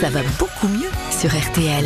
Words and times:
ça 0.00 0.10
va 0.10 0.20
beaucoup 0.38 0.68
mieux 0.68 0.90
sur 1.10 1.30
RTL. 1.30 1.84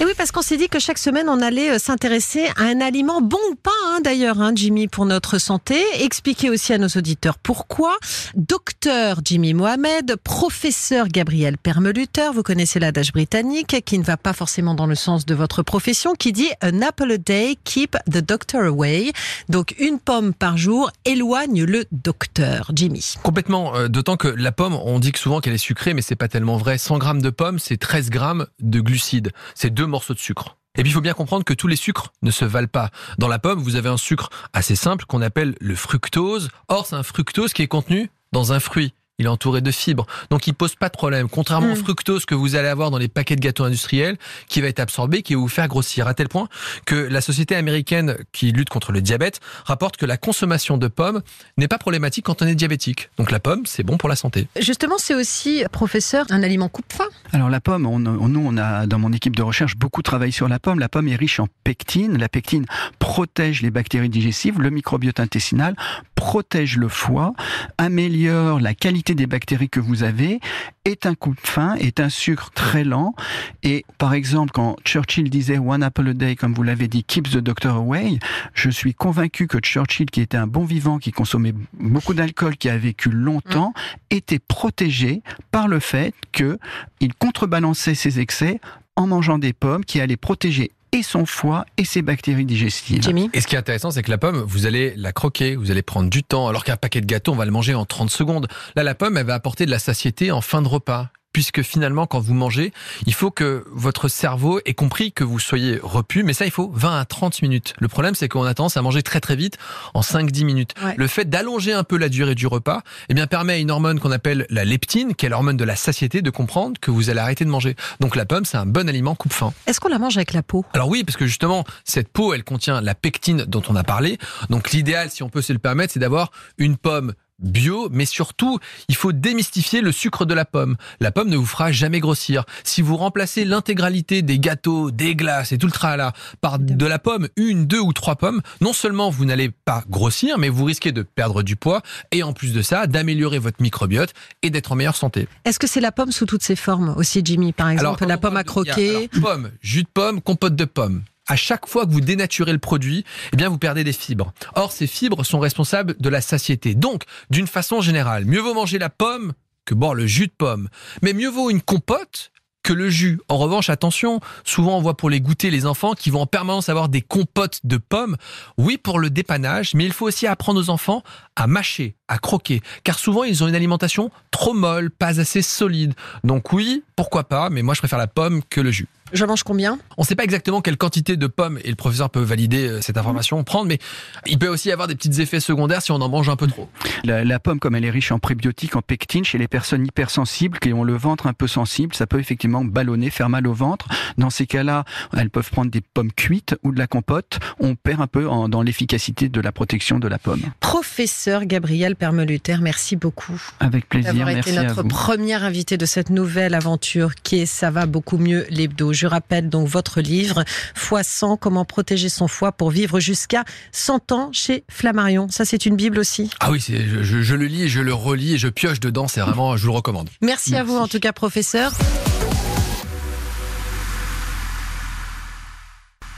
Et 0.00 0.04
oui, 0.04 0.10
parce 0.16 0.32
qu'on 0.32 0.42
s'est 0.42 0.56
dit 0.56 0.68
que 0.68 0.80
chaque 0.80 0.98
semaine, 0.98 1.28
on 1.28 1.40
allait 1.40 1.70
euh, 1.70 1.78
s'intéresser 1.78 2.46
à 2.56 2.64
un 2.64 2.80
aliment 2.80 3.20
bon 3.22 3.38
ou 3.52 3.54
pas, 3.54 3.70
hein, 3.86 4.00
d'ailleurs, 4.02 4.40
hein, 4.40 4.50
Jimmy, 4.52 4.88
pour 4.88 5.06
notre 5.06 5.38
santé. 5.38 5.80
Expliquer 6.00 6.50
aussi 6.50 6.72
à 6.72 6.78
nos 6.78 6.88
auditeurs 6.88 7.38
pourquoi. 7.38 7.96
Docteur 8.34 9.20
Jimmy 9.24 9.54
Mohamed, 9.54 10.16
professeur 10.24 11.06
Gabriel 11.06 11.56
Permeluter, 11.58 12.30
vous 12.34 12.42
connaissez 12.42 12.80
l'adage 12.80 13.12
britannique 13.12 13.84
qui 13.84 13.98
ne 14.00 14.02
va 14.02 14.16
pas 14.16 14.32
forcément 14.32 14.74
dans 14.74 14.86
le 14.86 14.96
sens 14.96 15.26
de 15.26 15.34
votre 15.36 15.62
profession, 15.62 16.14
qui 16.14 16.32
dit 16.32 16.48
An 16.60 16.82
apple 16.82 17.12
a 17.12 17.18
day, 17.18 17.56
keep 17.62 17.96
the 18.10 18.18
doctor 18.18 18.64
away. 18.64 19.12
Donc, 19.48 19.76
une 19.78 20.00
pomme 20.00 20.34
par 20.34 20.56
jour 20.56 20.90
éloigne 21.04 21.62
le 21.62 21.84
docteur. 21.92 22.72
Jimmy. 22.74 23.14
Complètement. 23.22 23.76
euh, 23.76 23.86
D'autant 23.86 24.16
que 24.16 24.26
la 24.26 24.50
pomme, 24.50 24.74
on 24.74 24.98
dit 24.98 25.12
souvent 25.14 25.40
qu'elle 25.40 25.54
est 25.54 25.58
sucrée, 25.58 25.94
mais 25.94 26.02
c'est 26.02 26.16
pas 26.16 26.26
tellement 26.28 26.56
vrai. 26.56 26.78
100 26.78 26.98
grammes 26.98 27.22
de 27.22 27.30
pomme, 27.30 27.60
c'est 27.60 27.76
13 27.76 28.10
grammes 28.10 28.46
de 28.58 28.80
glucides. 28.80 29.30
C'est 29.54 29.70
deux 29.70 29.83
morceaux 29.86 30.14
de 30.14 30.18
sucre. 30.18 30.56
Et 30.76 30.82
puis 30.82 30.90
il 30.90 30.94
faut 30.94 31.00
bien 31.00 31.14
comprendre 31.14 31.44
que 31.44 31.54
tous 31.54 31.68
les 31.68 31.76
sucres 31.76 32.12
ne 32.22 32.30
se 32.30 32.44
valent 32.44 32.68
pas. 32.68 32.90
Dans 33.18 33.28
la 33.28 33.38
pomme, 33.38 33.60
vous 33.60 33.76
avez 33.76 33.88
un 33.88 33.96
sucre 33.96 34.30
assez 34.52 34.74
simple 34.74 35.04
qu'on 35.06 35.22
appelle 35.22 35.54
le 35.60 35.76
fructose. 35.76 36.50
Or, 36.68 36.86
c'est 36.86 36.96
un 36.96 37.04
fructose 37.04 37.52
qui 37.52 37.62
est 37.62 37.68
contenu 37.68 38.10
dans 38.32 38.52
un 38.52 38.60
fruit. 38.60 38.92
Il 39.20 39.26
est 39.26 39.28
entouré 39.28 39.60
de 39.60 39.70
fibres. 39.70 40.06
Donc 40.30 40.48
il 40.48 40.54
pose 40.54 40.74
pas 40.74 40.88
de 40.88 40.92
problème. 40.96 41.28
Contrairement 41.28 41.68
au 41.72 41.76
Mm. 41.76 41.84
fructose 41.84 42.24
que 42.26 42.34
vous 42.34 42.56
allez 42.56 42.66
avoir 42.66 42.90
dans 42.90 42.98
les 42.98 43.06
paquets 43.06 43.36
de 43.36 43.40
gâteaux 43.40 43.62
industriels, 43.62 44.16
qui 44.48 44.60
va 44.60 44.66
être 44.66 44.80
absorbé, 44.80 45.22
qui 45.22 45.34
va 45.34 45.40
vous 45.40 45.46
faire 45.48 45.68
grossir. 45.68 46.08
À 46.08 46.14
tel 46.14 46.28
point 46.28 46.48
que 46.84 46.96
la 46.96 47.20
société 47.20 47.54
américaine 47.54 48.16
qui 48.32 48.50
lutte 48.50 48.70
contre 48.70 48.90
le 48.90 49.00
diabète 49.00 49.38
rapporte 49.66 49.96
que 49.98 50.04
la 50.04 50.16
consommation 50.16 50.78
de 50.78 50.88
pommes 50.88 51.22
n'est 51.58 51.68
pas 51.68 51.78
problématique 51.78 52.24
quand 52.24 52.42
on 52.42 52.46
est 52.48 52.56
diabétique. 52.56 53.08
Donc 53.16 53.30
la 53.30 53.38
pomme, 53.38 53.66
c'est 53.66 53.84
bon 53.84 53.98
pour 53.98 54.08
la 54.08 54.16
santé. 54.16 54.48
Justement, 54.60 54.96
c'est 54.98 55.14
aussi, 55.14 55.62
professeur, 55.70 56.26
un 56.30 56.42
aliment 56.42 56.68
coupe-faim. 56.68 57.06
Alors 57.32 57.50
la 57.50 57.60
pomme, 57.60 57.86
on, 57.86 58.04
on- 58.06 58.28
nous 58.28 58.42
on 58.44 58.56
a 58.56 58.86
dans 58.88 58.98
mon 58.98 59.12
équipe 59.12 59.36
de 59.36 59.42
recherche 59.42 59.76
beaucoup 59.76 60.02
travaillé 60.02 60.32
sur 60.32 60.48
la 60.48 60.58
pomme. 60.58 60.80
La 60.80 60.88
pomme 60.88 61.06
est 61.06 61.14
riche 61.16 61.38
en 61.38 61.46
pectine. 61.62 62.18
La 62.18 62.28
pectine 62.28 62.66
protège 62.98 63.62
les 63.62 63.70
bactéries 63.70 64.08
digestives, 64.08 64.60
le 64.60 64.70
microbiote 64.70 65.20
intestinal, 65.20 65.76
protège 66.16 66.78
le 66.78 66.88
foie, 66.88 67.32
améliore 67.78 68.58
la 68.58 68.74
qualité 68.74 69.03
des 69.12 69.26
bactéries 69.26 69.68
que 69.68 69.80
vous 69.80 70.02
avez, 70.02 70.40
est 70.86 71.04
un 71.04 71.14
coup 71.14 71.34
de 71.34 71.40
fin, 71.40 71.74
est 71.74 72.00
un 72.00 72.08
sucre 72.08 72.50
très 72.54 72.84
lent. 72.84 73.14
Et 73.62 73.84
par 73.98 74.14
exemple, 74.14 74.52
quand 74.52 74.76
Churchill 74.84 75.28
disait 75.28 75.58
One 75.58 75.82
apple 75.82 76.08
a 76.08 76.14
day, 76.14 76.36
comme 76.36 76.54
vous 76.54 76.62
l'avez 76.62 76.88
dit, 76.88 77.04
keeps 77.04 77.32
the 77.32 77.38
doctor 77.38 77.76
away, 77.76 78.18
je 78.54 78.70
suis 78.70 78.94
convaincu 78.94 79.46
que 79.46 79.58
Churchill, 79.58 80.10
qui 80.10 80.22
était 80.22 80.38
un 80.38 80.46
bon 80.46 80.64
vivant, 80.64 80.98
qui 80.98 81.12
consommait 81.12 81.54
beaucoup 81.74 82.14
d'alcool, 82.14 82.56
qui 82.56 82.70
a 82.70 82.78
vécu 82.78 83.10
longtemps, 83.10 83.74
était 84.10 84.38
protégé 84.38 85.22
par 85.50 85.68
le 85.68 85.80
fait 85.80 86.14
que 86.32 86.58
il 87.00 87.12
contrebalançait 87.14 87.94
ses 87.94 88.20
excès 88.20 88.60
en 88.96 89.06
mangeant 89.06 89.38
des 89.38 89.52
pommes 89.52 89.84
qui 89.84 90.00
allaient 90.00 90.16
protéger 90.16 90.70
et 90.94 91.02
son 91.02 91.26
foie 91.26 91.66
et 91.76 91.84
ses 91.84 92.02
bactéries 92.02 92.46
digestives. 92.46 93.02
Jimmy. 93.02 93.28
Et 93.32 93.40
ce 93.40 93.48
qui 93.48 93.56
est 93.56 93.58
intéressant, 93.58 93.90
c'est 93.90 94.04
que 94.04 94.10
la 94.10 94.18
pomme, 94.18 94.44
vous 94.46 94.64
allez 94.64 94.94
la 94.96 95.12
croquer, 95.12 95.56
vous 95.56 95.72
allez 95.72 95.82
prendre 95.82 96.08
du 96.08 96.22
temps, 96.22 96.46
alors 96.46 96.62
qu'un 96.62 96.76
paquet 96.76 97.00
de 97.00 97.06
gâteaux, 97.06 97.32
on 97.32 97.36
va 97.36 97.44
le 97.44 97.50
manger 97.50 97.74
en 97.74 97.84
30 97.84 98.10
secondes. 98.10 98.46
Là, 98.76 98.84
la 98.84 98.94
pomme, 98.94 99.16
elle 99.18 99.26
va 99.26 99.34
apporter 99.34 99.66
de 99.66 99.72
la 99.72 99.80
satiété 99.80 100.30
en 100.30 100.40
fin 100.40 100.62
de 100.62 100.68
repas. 100.68 101.10
Puisque 101.34 101.62
finalement, 101.62 102.06
quand 102.06 102.20
vous 102.20 102.32
mangez, 102.32 102.72
il 103.06 103.12
faut 103.12 103.32
que 103.32 103.64
votre 103.72 104.06
cerveau 104.06 104.60
ait 104.64 104.72
compris 104.72 105.10
que 105.10 105.24
vous 105.24 105.40
soyez 105.40 105.80
repu, 105.82 106.22
mais 106.22 106.32
ça, 106.32 106.46
il 106.46 106.52
faut 106.52 106.70
20 106.72 107.00
à 107.00 107.04
30 107.04 107.42
minutes. 107.42 107.74
Le 107.80 107.88
problème, 107.88 108.14
c'est 108.14 108.28
qu'on 108.28 108.44
a 108.44 108.54
tendance 108.54 108.76
à 108.76 108.82
manger 108.82 109.02
très 109.02 109.18
très 109.20 109.34
vite, 109.34 109.58
en 109.94 110.00
5-10 110.00 110.44
minutes. 110.44 110.74
Ouais. 110.82 110.94
Le 110.96 111.08
fait 111.08 111.28
d'allonger 111.28 111.72
un 111.72 111.82
peu 111.82 111.98
la 111.98 112.08
durée 112.08 112.36
du 112.36 112.46
repas, 112.46 112.82
eh 113.08 113.14
bien, 113.14 113.26
permet 113.26 113.54
à 113.54 113.58
une 113.58 113.72
hormone 113.72 113.98
qu'on 113.98 114.12
appelle 114.12 114.46
la 114.48 114.64
leptine, 114.64 115.16
qui 115.16 115.26
est 115.26 115.28
l'hormone 115.28 115.56
de 115.56 115.64
la 115.64 115.74
satiété, 115.74 116.22
de 116.22 116.30
comprendre 116.30 116.78
que 116.80 116.92
vous 116.92 117.10
allez 117.10 117.18
arrêter 117.18 117.44
de 117.44 117.50
manger. 117.50 117.74
Donc 117.98 118.14
la 118.14 118.26
pomme, 118.26 118.44
c'est 118.44 118.56
un 118.56 118.66
bon 118.66 118.88
aliment 118.88 119.16
coupe-faim. 119.16 119.52
Est-ce 119.66 119.80
qu'on 119.80 119.88
la 119.88 119.98
mange 119.98 120.16
avec 120.16 120.34
la 120.34 120.44
peau? 120.44 120.64
Alors 120.72 120.88
oui, 120.88 121.02
parce 121.02 121.16
que 121.16 121.26
justement, 121.26 121.64
cette 121.82 122.08
peau, 122.08 122.32
elle 122.32 122.44
contient 122.44 122.80
la 122.80 122.94
pectine 122.94 123.44
dont 123.48 123.62
on 123.68 123.74
a 123.74 123.82
parlé. 123.82 124.18
Donc 124.50 124.70
l'idéal, 124.70 125.10
si 125.10 125.24
on 125.24 125.28
peut 125.28 125.42
se 125.42 125.52
le 125.52 125.58
permettre, 125.58 125.94
c'est 125.94 126.00
d'avoir 126.00 126.30
une 126.58 126.76
pomme 126.76 127.12
bio, 127.38 127.88
mais 127.90 128.04
surtout, 128.04 128.58
il 128.88 128.94
faut 128.96 129.12
démystifier 129.12 129.80
le 129.80 129.92
sucre 129.92 130.24
de 130.24 130.34
la 130.34 130.44
pomme. 130.44 130.76
La 131.00 131.10
pomme 131.12 131.28
ne 131.28 131.36
vous 131.36 131.46
fera 131.46 131.72
jamais 131.72 132.00
grossir. 132.00 132.44
Si 132.62 132.82
vous 132.82 132.96
remplacez 132.96 133.44
l'intégralité 133.44 134.22
des 134.22 134.38
gâteaux, 134.38 134.90
des 134.90 135.14
glaces 135.14 135.52
et 135.52 135.58
tout 135.58 135.66
le 135.66 135.72
tralala 135.72 136.12
par 136.40 136.58
de 136.58 136.86
la 136.86 136.98
pomme, 136.98 137.28
une, 137.36 137.66
deux 137.66 137.80
ou 137.80 137.92
trois 137.92 138.16
pommes, 138.16 138.40
non 138.60 138.72
seulement 138.72 139.10
vous 139.10 139.24
n'allez 139.24 139.50
pas 139.50 139.84
grossir, 139.88 140.38
mais 140.38 140.48
vous 140.48 140.64
risquez 140.64 140.92
de 140.92 141.02
perdre 141.02 141.42
du 141.42 141.56
poids 141.56 141.82
et 142.12 142.22
en 142.22 142.32
plus 142.32 142.52
de 142.52 142.62
ça, 142.62 142.86
d'améliorer 142.86 143.38
votre 143.38 143.60
microbiote 143.62 144.12
et 144.42 144.50
d'être 144.50 144.72
en 144.72 144.76
meilleure 144.76 144.96
santé. 144.96 145.28
Est-ce 145.44 145.58
que 145.58 145.66
c'est 145.66 145.80
la 145.80 145.92
pomme 145.92 146.12
sous 146.12 146.26
toutes 146.26 146.42
ses 146.42 146.56
formes 146.56 146.94
aussi, 146.96 147.20
Jimmy 147.24 147.52
Par 147.52 147.68
exemple, 147.70 148.06
la 148.06 148.18
pomme 148.18 148.36
à 148.36 148.40
a- 148.40 148.44
croquer. 148.44 148.90
alors, 148.90 149.08
pomme, 149.22 149.50
jus 149.62 149.82
de 149.82 149.88
pomme, 149.92 150.20
compote 150.20 150.56
de 150.56 150.64
pomme. 150.64 151.02
À 151.26 151.36
chaque 151.36 151.66
fois 151.66 151.86
que 151.86 151.90
vous 151.90 152.02
dénaturez 152.02 152.52
le 152.52 152.58
produit, 152.58 153.04
eh 153.32 153.36
bien, 153.36 153.48
vous 153.48 153.58
perdez 153.58 153.82
des 153.82 153.92
fibres. 153.92 154.32
Or, 154.54 154.72
ces 154.72 154.86
fibres 154.86 155.24
sont 155.24 155.38
responsables 155.38 155.96
de 155.98 156.08
la 156.10 156.20
satiété. 156.20 156.74
Donc, 156.74 157.04
d'une 157.30 157.46
façon 157.46 157.80
générale, 157.80 158.26
mieux 158.26 158.40
vaut 158.40 158.54
manger 158.54 158.78
la 158.78 158.90
pomme 158.90 159.32
que 159.64 159.74
boire 159.74 159.94
le 159.94 160.06
jus 160.06 160.26
de 160.26 160.34
pomme. 160.36 160.68
Mais 161.02 161.14
mieux 161.14 161.30
vaut 161.30 161.48
une 161.48 161.62
compote 161.62 162.30
que 162.64 162.72
le 162.72 162.90
jus. 162.90 163.20
En 163.28 163.36
revanche, 163.36 163.68
attention, 163.70 164.20
souvent 164.42 164.78
on 164.78 164.80
voit 164.80 164.96
pour 164.96 165.10
les 165.10 165.20
goûter 165.20 165.50
les 165.50 165.66
enfants 165.66 165.92
qui 165.92 166.10
vont 166.10 166.22
en 166.22 166.26
permanence 166.26 166.68
avoir 166.68 166.88
des 166.88 167.02
compotes 167.02 167.60
de 167.62 167.76
pommes. 167.76 168.16
Oui, 168.56 168.78
pour 168.78 168.98
le 168.98 169.10
dépannage, 169.10 169.74
mais 169.74 169.84
il 169.84 169.92
faut 169.92 170.06
aussi 170.06 170.26
apprendre 170.26 170.58
aux 170.58 170.70
enfants 170.70 171.02
à 171.36 171.46
mâcher, 171.46 171.94
à 172.08 172.18
croquer, 172.18 172.62
car 172.82 172.98
souvent 172.98 173.22
ils 173.22 173.44
ont 173.44 173.48
une 173.48 173.54
alimentation 173.54 174.10
trop 174.30 174.54
molle, 174.54 174.90
pas 174.90 175.20
assez 175.20 175.42
solide. 175.42 175.94
Donc 176.24 176.52
oui, 176.52 176.82
pourquoi 176.96 177.24
pas, 177.24 177.50
mais 177.50 177.62
moi 177.62 177.74
je 177.74 177.80
préfère 177.80 177.98
la 177.98 178.06
pomme 178.06 178.42
que 178.48 178.62
le 178.62 178.70
jus. 178.70 178.88
Je 179.12 179.24
mange 179.24 179.42
combien? 179.42 179.78
On 179.98 180.02
ne 180.02 180.06
sait 180.06 180.16
pas 180.16 180.24
exactement 180.24 180.60
quelle 180.60 180.76
quantité 180.76 181.16
de 181.16 181.26
pommes, 181.26 181.58
et 181.62 181.68
le 181.68 181.76
professeur 181.76 182.10
peut 182.10 182.22
valider 182.22 182.66
euh, 182.68 182.80
cette 182.80 182.96
information, 182.96 183.44
prendre, 183.44 183.66
mais 183.66 183.78
il 184.26 184.38
peut 184.38 184.48
aussi 184.48 184.68
y 184.70 184.72
avoir 184.72 184.88
des 184.88 184.94
petits 184.96 185.20
effets 185.20 185.40
secondaires 185.40 185.82
si 185.82 185.92
on 185.92 185.96
en 186.00 186.08
mange 186.08 186.28
un 186.28 186.36
peu 186.36 186.46
trop. 186.46 186.68
La, 187.04 187.22
la 187.22 187.38
pomme, 187.38 187.60
comme 187.60 187.74
elle 187.74 187.84
est 187.84 187.90
riche 187.90 188.10
en 188.12 188.18
prébiotiques, 188.18 188.76
en 188.76 188.82
pectine, 188.82 189.24
chez 189.24 189.36
les 189.38 189.46
personnes 189.46 189.86
hypersensibles 189.86 190.58
qui 190.58 190.72
ont 190.72 190.84
le 190.84 190.96
ventre 190.96 191.26
un 191.26 191.32
peu 191.34 191.46
sensible, 191.46 191.94
ça 191.94 192.06
peut 192.06 192.18
effectivement 192.18 192.64
ballonner, 192.64 193.10
faire 193.10 193.28
mal 193.28 193.46
au 193.46 193.52
ventre. 193.52 193.86
Dans 194.18 194.30
ces 194.30 194.46
cas-là, 194.46 194.84
elles 195.16 195.30
peuvent 195.30 195.50
prendre 195.50 195.70
des 195.70 195.82
pommes 195.82 196.12
cuites 196.12 196.56
ou 196.62 196.72
de 196.72 196.78
la 196.78 196.86
compote. 196.86 197.38
On 197.60 197.74
perd 197.76 198.00
un 198.00 198.06
peu 198.06 198.26
en- 198.28 198.48
dans 198.48 198.62
l'efficacité 198.62 199.28
de 199.28 199.40
la 199.40 199.52
protection 199.52 199.98
de 199.98 200.08
la 200.08 200.18
pomme. 200.18 200.42
Professeur 200.60 201.44
Gabriel 201.44 201.94
Permeluter, 201.94 202.56
merci 202.60 202.96
beaucoup 202.96 203.40
Avec 203.60 203.88
plaisir, 203.88 204.12
d'avoir 204.14 204.28
merci 204.34 204.50
été 204.50 204.58
à 204.58 204.62
notre 204.64 204.82
vous. 204.82 204.88
première 204.88 205.44
invité 205.44 205.76
de 205.76 205.86
cette 205.86 206.10
nouvelle 206.10 206.54
aventure 206.54 207.14
qui 207.16 207.40
est 207.40 207.46
Ça 207.46 207.70
va 207.70 207.86
beaucoup 207.86 208.16
mieux 208.18 208.46
l'hebdo. 208.50 208.92
Je 209.04 209.08
rappelle 209.10 209.50
donc 209.50 209.68
votre 209.68 210.00
livre 210.00 210.44
Foie 210.74 211.02
100, 211.02 211.36
comment 211.36 211.66
protéger 211.66 212.08
son 212.08 212.26
foie 212.26 212.52
pour 212.52 212.70
vivre 212.70 213.00
jusqu'à 213.00 213.44
100 213.72 214.12
ans 214.12 214.30
chez 214.32 214.64
Flammarion. 214.70 215.28
Ça 215.28 215.44
c'est 215.44 215.66
une 215.66 215.76
bible 215.76 215.98
aussi? 215.98 216.30
Ah 216.40 216.50
oui, 216.50 216.58
je, 216.58 217.34
le 217.34 217.44
lis, 217.44 217.64
et 217.64 217.68
je 217.68 217.82
le 217.82 217.92
relis 217.92 218.32
et 218.32 218.38
je 218.38 218.48
pioche 218.48 218.80
dedans, 218.80 219.06
c'est 219.06 219.20
vraiment, 219.20 219.58
je 219.58 219.66
vous 219.66 219.72
le 219.72 219.76
recommande. 219.76 220.08
Merci, 220.22 220.56
à 220.56 220.64
vous 220.64 220.78
en 220.78 220.88
tout 220.88 221.00
cas 221.00 221.12
professeur. 221.12 221.74